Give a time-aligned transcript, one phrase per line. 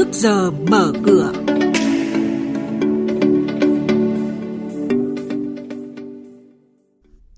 [0.00, 1.32] trước giờ mở cửa.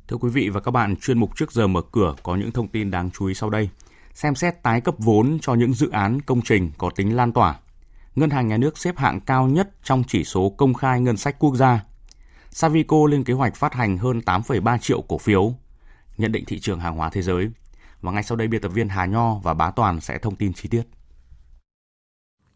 [0.09, 2.69] Thưa quý vị và các bạn, chuyên mục trước giờ mở cửa có những thông
[2.69, 3.69] tin đáng chú ý sau đây.
[4.15, 7.59] Xem xét tái cấp vốn cho những dự án công trình có tính lan tỏa.
[8.15, 11.37] Ngân hàng nhà nước xếp hạng cao nhất trong chỉ số công khai ngân sách
[11.39, 11.85] quốc gia.
[12.51, 15.55] Savico lên kế hoạch phát hành hơn 8,3 triệu cổ phiếu.
[16.19, 17.51] Nhận định thị trường hàng hóa thế giới.
[18.01, 20.53] Và ngay sau đây biên tập viên Hà Nho và Bá Toàn sẽ thông tin
[20.53, 20.83] chi tiết.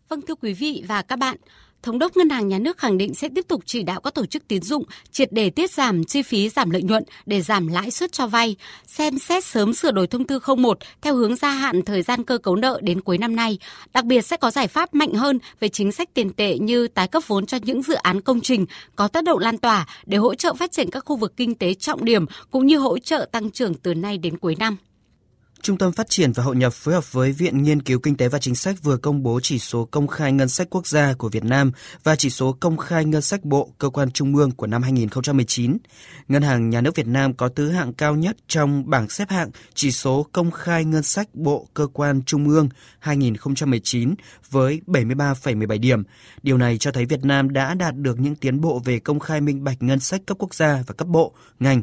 [0.09, 1.37] Vâng thưa quý vị và các bạn,
[1.83, 4.27] Thống đốc Ngân hàng Nhà nước khẳng định sẽ tiếp tục chỉ đạo các tổ
[4.27, 7.91] chức tín dụng triệt để tiết giảm chi phí giảm lợi nhuận để giảm lãi
[7.91, 8.57] suất cho vay,
[8.87, 12.39] xem xét sớm sửa đổi thông tư 01 theo hướng gia hạn thời gian cơ
[12.39, 13.59] cấu nợ đến cuối năm nay.
[13.95, 17.09] Đặc biệt sẽ có giải pháp mạnh hơn về chính sách tiền tệ như tái
[17.09, 20.35] cấp vốn cho những dự án công trình có tác động lan tỏa để hỗ
[20.35, 23.51] trợ phát triển các khu vực kinh tế trọng điểm cũng như hỗ trợ tăng
[23.51, 24.77] trưởng từ nay đến cuối năm.
[25.63, 28.29] Trung tâm Phát triển và Hội nhập phối hợp với Viện Nghiên cứu Kinh tế
[28.29, 31.29] và Chính sách vừa công bố chỉ số công khai ngân sách quốc gia của
[31.29, 31.73] Việt Nam
[32.05, 35.77] và chỉ số công khai ngân sách bộ cơ quan trung ương của năm 2019.
[36.29, 39.51] Ngân hàng Nhà nước Việt Nam có thứ hạng cao nhất trong bảng xếp hạng
[39.75, 44.15] chỉ số công khai ngân sách bộ cơ quan trung ương 2019
[44.51, 46.03] với 73,17 điểm.
[46.43, 49.41] Điều này cho thấy Việt Nam đã đạt được những tiến bộ về công khai
[49.41, 51.83] minh bạch ngân sách cấp quốc gia và cấp bộ, ngành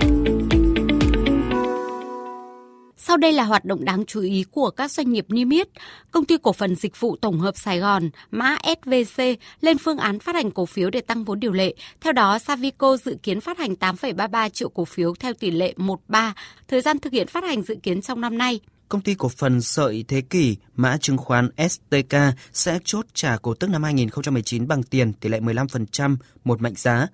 [3.03, 5.67] Sau đây là hoạt động đáng chú ý của các doanh nghiệp niêm yết.
[6.11, 9.23] Công ty cổ phần dịch vụ tổng hợp Sài Gòn, mã SVC,
[9.61, 11.75] lên phương án phát hành cổ phiếu để tăng vốn điều lệ.
[12.01, 16.31] Theo đó, Savico dự kiến phát hành 8,33 triệu cổ phiếu theo tỷ lệ 1-3.
[16.67, 18.59] Thời gian thực hiện phát hành dự kiến trong năm nay.
[18.89, 22.15] Công ty cổ phần Sợi Thế Kỷ, mã chứng khoán STK
[22.53, 27.07] sẽ chốt trả cổ tức năm 2019 bằng tiền tỷ lệ 15% một mệnh giá.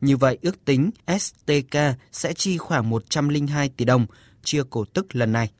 [0.00, 1.76] Như vậy, ước tính STK
[2.12, 4.06] sẽ chi khoảng 102 tỷ đồng
[4.44, 5.50] chia cổ tức lần này.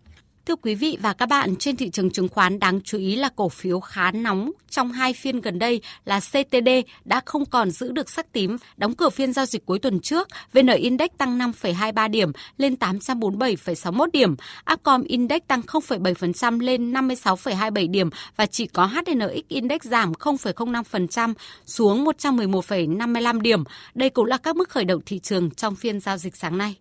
[0.47, 3.29] Thưa quý vị và các bạn, trên thị trường chứng khoán đáng chú ý là
[3.37, 6.69] cổ phiếu khá nóng trong hai phiên gần đây là CTD
[7.05, 10.29] đã không còn giữ được sắc tím, đóng cửa phiên giao dịch cuối tuần trước,
[10.53, 14.37] VN Index tăng 5,23 điểm lên 847,61 điểm,
[14.73, 21.35] Upcom Index tăng 0,7% lên 56,27 điểm và chỉ có HNX Index giảm 0,05%
[21.67, 23.65] xuống 111,55 điểm.
[23.95, 26.77] Đây cũng là các mức khởi động thị trường trong phiên giao dịch sáng nay.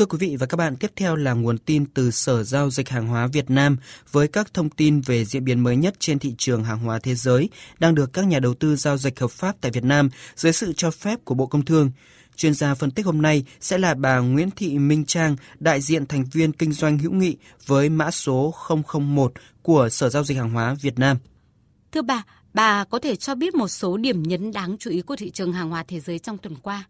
[0.00, 2.88] Thưa quý vị và các bạn, tiếp theo là nguồn tin từ Sở Giao dịch
[2.88, 3.76] Hàng hóa Việt Nam
[4.10, 7.14] với các thông tin về diễn biến mới nhất trên thị trường hàng hóa thế
[7.14, 10.52] giới đang được các nhà đầu tư giao dịch hợp pháp tại Việt Nam dưới
[10.52, 11.90] sự cho phép của Bộ Công Thương.
[12.36, 16.06] Chuyên gia phân tích hôm nay sẽ là bà Nguyễn Thị Minh Trang, đại diện
[16.06, 17.36] thành viên kinh doanh hữu nghị
[17.66, 18.54] với mã số
[18.92, 19.32] 001
[19.62, 21.16] của Sở Giao dịch Hàng hóa Việt Nam.
[21.92, 22.22] Thưa bà,
[22.54, 25.52] bà có thể cho biết một số điểm nhấn đáng chú ý của thị trường
[25.52, 26.84] hàng hóa thế giới trong tuần qua?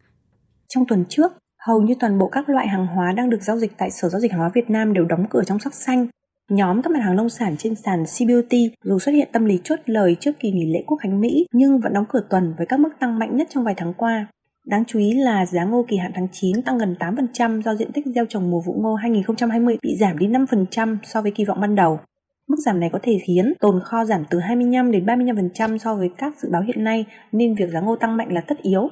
[0.69, 1.33] Trong tuần trước,
[1.67, 4.21] Hầu như toàn bộ các loại hàng hóa đang được giao dịch tại Sở Giao
[4.21, 6.07] dịch Hàng hóa Việt Nam đều đóng cửa trong sắc xanh.
[6.51, 9.79] Nhóm các mặt hàng nông sản trên sàn CBOT dù xuất hiện tâm lý chốt
[9.87, 12.81] lời trước kỳ nghỉ lễ quốc khánh Mỹ, nhưng vẫn đóng cửa tuần với các
[12.81, 14.27] mức tăng mạnh nhất trong vài tháng qua.
[14.67, 17.93] Đáng chú ý là giá ngô kỳ hạn tháng 9 tăng gần 8% do diện
[17.93, 21.61] tích gieo trồng mùa vụ ngô 2020 bị giảm đi 5% so với kỳ vọng
[21.61, 22.01] ban đầu.
[22.49, 26.11] Mức giảm này có thể khiến tồn kho giảm từ 25 đến 35% so với
[26.19, 28.89] các dự báo hiện nay, nên việc giá ngô tăng mạnh là tất yếu.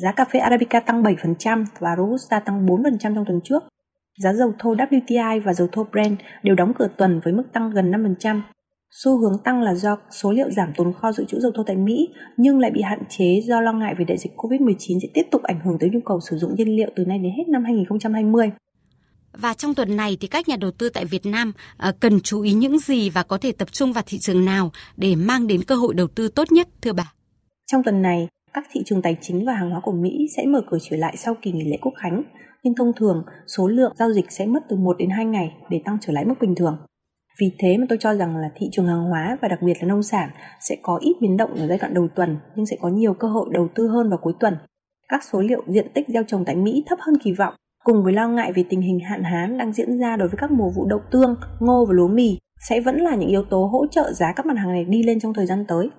[0.00, 3.62] Giá cà phê Arabica tăng 7% và Robusta tăng 4% trong tuần trước.
[4.18, 7.70] Giá dầu thô WTI và dầu thô Brent đều đóng cửa tuần với mức tăng
[7.70, 8.40] gần 5%.
[8.90, 11.76] Xu hướng tăng là do số liệu giảm tồn kho dự trữ dầu thô tại
[11.76, 15.22] Mỹ nhưng lại bị hạn chế do lo ngại về đại dịch COVID-19 sẽ tiếp
[15.30, 17.64] tục ảnh hưởng tới nhu cầu sử dụng nhiên liệu từ nay đến hết năm
[17.64, 18.50] 2020.
[19.32, 21.52] Và trong tuần này thì các nhà đầu tư tại Việt Nam
[21.88, 24.72] uh, cần chú ý những gì và có thể tập trung vào thị trường nào
[24.96, 27.12] để mang đến cơ hội đầu tư tốt nhất thưa bà?
[27.66, 30.62] Trong tuần này, các thị trường tài chính và hàng hóa của Mỹ sẽ mở
[30.70, 32.22] cửa trở lại sau kỳ nghỉ lễ quốc khánh,
[32.62, 33.24] nhưng thông thường
[33.56, 36.24] số lượng giao dịch sẽ mất từ 1 đến 2 ngày để tăng trở lại
[36.24, 36.76] mức bình thường.
[37.40, 39.88] Vì thế mà tôi cho rằng là thị trường hàng hóa và đặc biệt là
[39.88, 42.88] nông sản sẽ có ít biến động ở giai đoạn đầu tuần nhưng sẽ có
[42.88, 44.56] nhiều cơ hội đầu tư hơn vào cuối tuần.
[45.08, 48.12] Các số liệu diện tích gieo trồng tại Mỹ thấp hơn kỳ vọng cùng với
[48.12, 50.86] lo ngại về tình hình hạn hán đang diễn ra đối với các mùa vụ
[50.86, 52.38] đậu tương, ngô và lúa mì
[52.68, 55.20] sẽ vẫn là những yếu tố hỗ trợ giá các mặt hàng này đi lên
[55.20, 55.90] trong thời gian tới.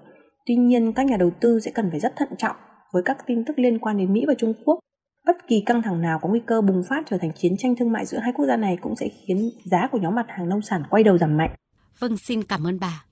[0.46, 2.56] Tuy nhiên, các nhà đầu tư sẽ cần phải rất thận trọng
[2.94, 4.80] với các tin tức liên quan đến Mỹ và Trung Quốc.
[5.26, 7.92] Bất kỳ căng thẳng nào có nguy cơ bùng phát trở thành chiến tranh thương
[7.92, 10.62] mại giữa hai quốc gia này cũng sẽ khiến giá của nhóm mặt hàng nông
[10.62, 11.56] sản quay đầu giảm mạnh.
[12.00, 13.06] Vâng, xin cảm ơn bà.